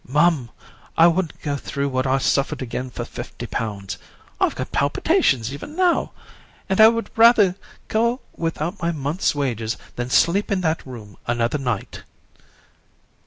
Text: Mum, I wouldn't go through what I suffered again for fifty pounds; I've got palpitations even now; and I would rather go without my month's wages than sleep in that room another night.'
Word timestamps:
Mum, 0.07 0.49
I 0.97 1.05
wouldn't 1.05 1.43
go 1.43 1.55
through 1.55 1.89
what 1.89 2.07
I 2.07 2.17
suffered 2.17 2.63
again 2.63 2.89
for 2.89 3.05
fifty 3.05 3.45
pounds; 3.45 3.99
I've 4.39 4.55
got 4.55 4.71
palpitations 4.71 5.53
even 5.53 5.75
now; 5.75 6.11
and 6.67 6.81
I 6.81 6.87
would 6.87 7.11
rather 7.15 7.53
go 7.87 8.19
without 8.35 8.81
my 8.81 8.91
month's 8.91 9.35
wages 9.35 9.77
than 9.97 10.09
sleep 10.09 10.49
in 10.51 10.61
that 10.61 10.87
room 10.87 11.17
another 11.27 11.59
night.' 11.59 12.01